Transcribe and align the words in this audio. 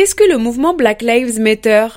qu'est-ce 0.00 0.14
que 0.14 0.32
le 0.32 0.38
mouvement 0.38 0.72
Black 0.72 1.02
Lives 1.02 1.38
Matter? 1.38 1.88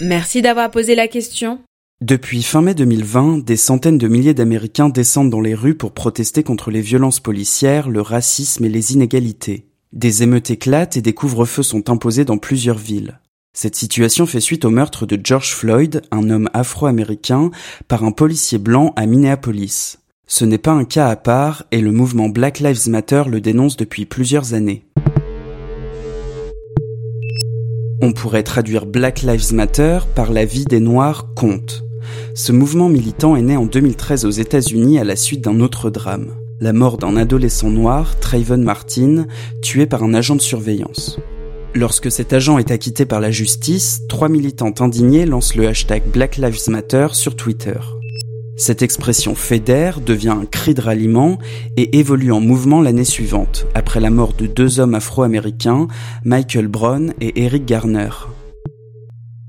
Merci 0.00 0.42
d'avoir 0.42 0.70
posé 0.70 0.94
la 0.94 1.08
question. 1.08 1.58
Depuis 2.00 2.40
fin 2.44 2.62
mai 2.62 2.72
2020, 2.72 3.44
des 3.44 3.56
centaines 3.56 3.98
de 3.98 4.06
milliers 4.06 4.32
d'Américains 4.32 4.90
descendent 4.90 5.28
dans 5.28 5.40
les 5.40 5.56
rues 5.56 5.74
pour 5.74 5.90
protester 5.90 6.44
contre 6.44 6.70
les 6.70 6.80
violences 6.80 7.18
policières, 7.18 7.88
le 7.88 8.00
racisme 8.00 8.64
et 8.64 8.68
les 8.68 8.92
inégalités. 8.92 9.66
Des 9.92 10.22
émeutes 10.22 10.52
éclatent 10.52 10.96
et 10.96 11.02
des 11.02 11.12
couvre-feux 11.12 11.64
sont 11.64 11.90
imposés 11.90 12.24
dans 12.24 12.38
plusieurs 12.38 12.78
villes. 12.78 13.18
Cette 13.54 13.74
situation 13.74 14.24
fait 14.24 14.38
suite 14.38 14.64
au 14.64 14.70
meurtre 14.70 15.04
de 15.04 15.18
George 15.20 15.52
Floyd, 15.52 16.02
un 16.12 16.30
homme 16.30 16.48
afro-américain, 16.52 17.50
par 17.88 18.04
un 18.04 18.12
policier 18.12 18.58
blanc 18.58 18.92
à 18.94 19.06
Minneapolis. 19.06 19.98
Ce 20.28 20.44
n'est 20.44 20.58
pas 20.58 20.70
un 20.70 20.84
cas 20.84 21.08
à 21.08 21.16
part 21.16 21.64
et 21.72 21.80
le 21.80 21.90
mouvement 21.90 22.28
Black 22.28 22.60
Lives 22.60 22.88
Matter 22.88 23.24
le 23.26 23.40
dénonce 23.40 23.76
depuis 23.76 24.06
plusieurs 24.06 24.54
années. 24.54 24.84
On 28.02 28.12
pourrait 28.12 28.42
traduire 28.42 28.86
Black 28.86 29.20
Lives 29.20 29.52
Matter 29.52 29.98
par 30.14 30.32
la 30.32 30.46
vie 30.46 30.64
des 30.64 30.80
Noirs 30.80 31.34
compte. 31.34 31.84
Ce 32.34 32.50
mouvement 32.50 32.88
militant 32.88 33.36
est 33.36 33.42
né 33.42 33.58
en 33.58 33.66
2013 33.66 34.24
aux 34.24 34.30
États-Unis 34.30 34.98
à 34.98 35.04
la 35.04 35.16
suite 35.16 35.44
d'un 35.44 35.60
autre 35.60 35.90
drame, 35.90 36.28
la 36.60 36.72
mort 36.72 36.96
d'un 36.96 37.16
adolescent 37.18 37.68
noir, 37.68 38.18
Trayvon 38.18 38.56
Martin, 38.56 39.26
tué 39.60 39.84
par 39.84 40.02
un 40.02 40.14
agent 40.14 40.36
de 40.36 40.40
surveillance. 40.40 41.18
Lorsque 41.74 42.10
cet 42.10 42.32
agent 42.32 42.56
est 42.56 42.70
acquitté 42.70 43.04
par 43.04 43.20
la 43.20 43.30
justice, 43.30 44.00
trois 44.08 44.30
militantes 44.30 44.80
indignées 44.80 45.26
lancent 45.26 45.54
le 45.54 45.68
hashtag 45.68 46.02
Black 46.10 46.38
Lives 46.38 46.68
Matter 46.68 47.08
sur 47.12 47.36
Twitter. 47.36 47.76
Cette 48.60 48.82
expression 48.82 49.34
fédère 49.34 50.02
devient 50.02 50.36
un 50.38 50.44
cri 50.44 50.74
de 50.74 50.82
ralliement 50.82 51.38
et 51.78 51.98
évolue 51.98 52.30
en 52.30 52.40
mouvement 52.40 52.82
l'année 52.82 53.06
suivante, 53.06 53.64
après 53.74 54.00
la 54.00 54.10
mort 54.10 54.34
de 54.34 54.46
deux 54.46 54.80
hommes 54.80 54.94
afro-américains, 54.94 55.88
Michael 56.26 56.68
Brown 56.68 57.14
et 57.22 57.42
Eric 57.42 57.64
Garner. 57.64 58.10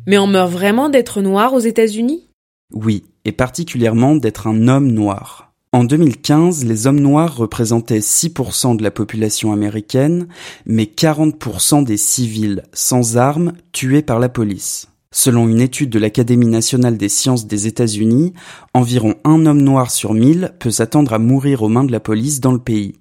Mais 0.08 0.18
on 0.18 0.28
meurt 0.28 0.50
vraiment 0.50 0.88
d'être 0.88 1.22
noir 1.22 1.54
aux 1.54 1.60
États-Unis? 1.60 2.30
Oui, 2.74 3.04
et 3.26 3.34
particulièrement 3.34 4.16
d'être 4.16 4.48
un 4.48 4.70
homme 4.70 4.90
noir. 4.90 5.52
En 5.74 5.84
2015, 5.84 6.64
les 6.64 6.88
hommes 6.88 7.02
noirs 7.02 7.36
représentaient 7.36 8.00
6% 8.00 8.78
de 8.78 8.84
la 8.84 8.92
population 8.92 9.52
américaine, 9.52 10.30
mais 10.66 10.86
40% 10.86 11.84
des 11.84 11.98
civils 11.98 12.64
sans 12.72 13.18
armes 13.18 13.52
tués 13.74 14.04
par 14.04 14.20
la 14.20 14.30
police. 14.30 14.88
Selon 15.14 15.50
une 15.50 15.60
étude 15.60 15.90
de 15.90 16.00
l'Académie 16.00 16.48
nationale 16.48 16.96
des 16.96 17.10
sciences 17.10 17.46
des 17.46 17.68
États-Unis, 17.68 18.34
environ 18.74 19.16
un 19.26 19.46
homme 19.46 19.62
noir 19.62 19.92
sur 19.92 20.14
mille 20.14 20.54
peut 20.60 20.72
s'attendre 20.72 21.12
à 21.12 21.20
mourir 21.20 21.64
aux 21.64 21.70
mains 21.70 21.84
de 21.84 21.92
la 21.92 22.00
police 22.00 22.40
dans 22.40 22.54
le 22.54 22.60
pays. 22.60 22.94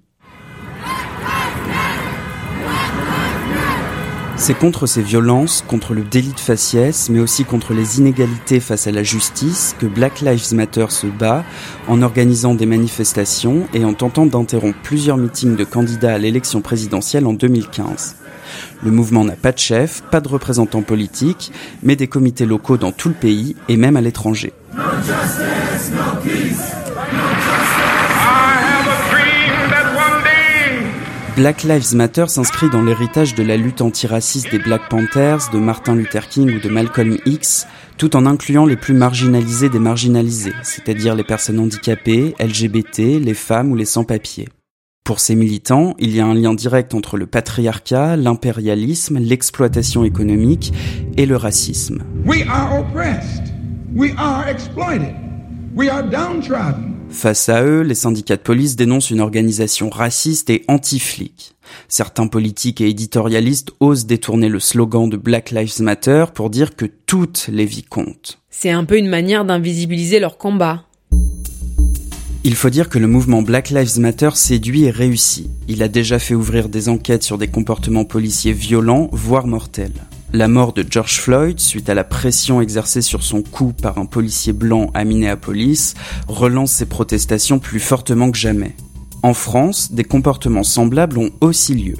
C'est 4.41 4.57
contre 4.57 4.87
ces 4.87 5.03
violences, 5.03 5.63
contre 5.67 5.93
le 5.93 6.01
délit 6.01 6.33
de 6.33 6.39
faciès, 6.39 7.09
mais 7.09 7.19
aussi 7.19 7.45
contre 7.45 7.75
les 7.75 7.99
inégalités 7.99 8.59
face 8.59 8.87
à 8.87 8.91
la 8.91 9.03
justice 9.03 9.75
que 9.77 9.85
Black 9.85 10.21
Lives 10.21 10.55
Matter 10.55 10.87
se 10.89 11.05
bat 11.05 11.45
en 11.87 12.01
organisant 12.01 12.55
des 12.55 12.65
manifestations 12.65 13.67
et 13.75 13.85
en 13.85 13.93
tentant 13.93 14.25
d'interrompre 14.25 14.79
plusieurs 14.81 15.17
meetings 15.17 15.55
de 15.55 15.63
candidats 15.63 16.15
à 16.15 16.17
l'élection 16.17 16.61
présidentielle 16.61 17.27
en 17.27 17.33
2015. 17.33 18.15
Le 18.83 18.89
mouvement 18.89 19.23
n'a 19.23 19.35
pas 19.35 19.51
de 19.51 19.59
chef, 19.59 20.01
pas 20.09 20.21
de 20.21 20.27
représentants 20.27 20.81
politiques, 20.81 21.51
mais 21.83 21.95
des 21.95 22.07
comités 22.07 22.47
locaux 22.47 22.77
dans 22.77 22.91
tout 22.91 23.09
le 23.09 23.15
pays 23.15 23.55
et 23.69 23.77
même 23.77 23.95
à 23.95 24.01
l'étranger. 24.01 24.53
Black 31.35 31.63
Lives 31.63 31.95
Matter 31.95 32.25
s'inscrit 32.27 32.69
dans 32.69 32.81
l'héritage 32.81 33.35
de 33.35 33.43
la 33.43 33.55
lutte 33.55 33.81
antiraciste 33.81 34.51
des 34.51 34.59
Black 34.59 34.89
Panthers, 34.89 35.49
de 35.53 35.59
Martin 35.59 35.95
Luther 35.95 36.27
King 36.27 36.57
ou 36.57 36.59
de 36.59 36.67
Malcolm 36.67 37.17
X, 37.25 37.67
tout 37.97 38.17
en 38.17 38.25
incluant 38.25 38.65
les 38.65 38.75
plus 38.75 38.93
marginalisés 38.93 39.69
des 39.69 39.79
marginalisés, 39.79 40.53
c'est-à-dire 40.61 41.15
les 41.15 41.23
personnes 41.23 41.59
handicapées, 41.59 42.35
LGBT, 42.37 43.23
les 43.23 43.33
femmes 43.33 43.71
ou 43.71 43.75
les 43.75 43.85
sans-papiers. 43.85 44.49
Pour 45.05 45.21
ces 45.21 45.35
militants, 45.35 45.95
il 45.99 46.13
y 46.13 46.19
a 46.19 46.25
un 46.25 46.33
lien 46.33 46.53
direct 46.53 46.93
entre 46.93 47.15
le 47.15 47.27
patriarcat, 47.27 48.17
l'impérialisme, 48.17 49.17
l'exploitation 49.17 50.03
économique 50.03 50.73
et 51.15 51.25
le 51.25 51.37
racisme. 51.37 52.03
Face 57.11 57.49
à 57.49 57.63
eux, 57.63 57.81
les 57.81 57.95
syndicats 57.95 58.37
de 58.37 58.41
police 58.41 58.75
dénoncent 58.75 59.11
une 59.11 59.19
organisation 59.19 59.89
raciste 59.89 60.49
et 60.49 60.63
anti-flic. 60.67 61.53
Certains 61.87 62.27
politiques 62.27 62.81
et 62.81 62.89
éditorialistes 62.89 63.71
osent 63.79 64.05
détourner 64.05 64.49
le 64.49 64.59
slogan 64.59 65.09
de 65.09 65.17
Black 65.17 65.51
Lives 65.51 65.81
Matter 65.81 66.25
pour 66.33 66.49
dire 66.49 66.75
que 66.75 66.85
toutes 66.85 67.49
les 67.51 67.65
vies 67.65 67.83
comptent. 67.83 68.39
C'est 68.49 68.71
un 68.71 68.85
peu 68.85 68.97
une 68.97 69.09
manière 69.09 69.45
d'invisibiliser 69.45 70.19
leur 70.19 70.37
combat. 70.37 70.85
Il 72.43 72.55
faut 72.55 72.71
dire 72.71 72.89
que 72.89 72.97
le 72.97 73.07
mouvement 73.07 73.43
Black 73.43 73.69
Lives 73.69 73.99
Matter 73.99 74.31
séduit 74.33 74.85
et 74.85 74.89
réussit. 74.89 75.49
Il 75.67 75.83
a 75.83 75.87
déjà 75.87 76.17
fait 76.17 76.33
ouvrir 76.33 76.69
des 76.69 76.89
enquêtes 76.89 77.23
sur 77.23 77.37
des 77.37 77.47
comportements 77.47 78.05
policiers 78.05 78.53
violents, 78.53 79.09
voire 79.11 79.45
mortels. 79.45 79.91
La 80.33 80.47
mort 80.47 80.71
de 80.71 80.85
George 80.89 81.19
Floyd, 81.19 81.59
suite 81.59 81.89
à 81.89 81.93
la 81.93 82.05
pression 82.05 82.61
exercée 82.61 83.01
sur 83.01 83.21
son 83.21 83.41
cou 83.41 83.73
par 83.73 83.97
un 83.97 84.05
policier 84.05 84.53
blanc 84.53 84.89
à 84.93 85.03
Minneapolis, 85.03 85.93
relance 86.29 86.71
ces 86.71 86.85
protestations 86.85 87.59
plus 87.59 87.81
fortement 87.81 88.31
que 88.31 88.37
jamais. 88.37 88.73
En 89.23 89.33
France, 89.33 89.91
des 89.91 90.05
comportements 90.05 90.63
semblables 90.63 91.17
ont 91.17 91.31
aussi 91.41 91.75
lieu. 91.75 91.97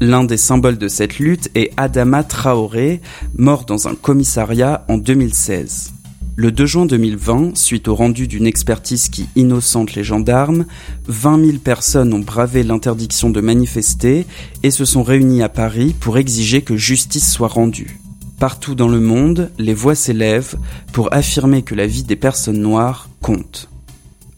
L'un 0.00 0.22
des 0.22 0.36
symboles 0.36 0.78
de 0.78 0.86
cette 0.86 1.18
lutte 1.18 1.50
est 1.56 1.72
Adama 1.76 2.22
Traoré, 2.22 3.00
mort 3.36 3.64
dans 3.64 3.88
un 3.88 3.96
commissariat 3.96 4.84
en 4.88 4.96
2016. 4.96 5.93
Le 6.36 6.50
2 6.50 6.66
juin 6.66 6.86
2020, 6.86 7.56
suite 7.56 7.86
au 7.86 7.94
rendu 7.94 8.26
d'une 8.26 8.46
expertise 8.46 9.08
qui 9.08 9.28
innocente 9.36 9.94
les 9.94 10.02
gendarmes, 10.02 10.66
20 11.06 11.44
000 11.44 11.58
personnes 11.58 12.12
ont 12.12 12.18
bravé 12.18 12.64
l'interdiction 12.64 13.30
de 13.30 13.40
manifester 13.40 14.26
et 14.64 14.72
se 14.72 14.84
sont 14.84 15.04
réunies 15.04 15.44
à 15.44 15.48
Paris 15.48 15.94
pour 16.00 16.18
exiger 16.18 16.62
que 16.62 16.76
justice 16.76 17.30
soit 17.30 17.46
rendue. 17.46 18.00
Partout 18.40 18.74
dans 18.74 18.88
le 18.88 18.98
monde, 18.98 19.52
les 19.58 19.74
voix 19.74 19.94
s'élèvent 19.94 20.56
pour 20.92 21.14
affirmer 21.14 21.62
que 21.62 21.76
la 21.76 21.86
vie 21.86 22.02
des 22.02 22.16
personnes 22.16 22.60
noires 22.60 23.08
compte. 23.22 23.68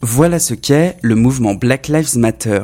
Voilà 0.01 0.37
ce 0.37 0.53
qu'est 0.53 0.97
le 1.01 1.15
mouvement 1.15 1.55
Black 1.55 1.87
Lives 1.87 2.15
Matter. 2.15 2.63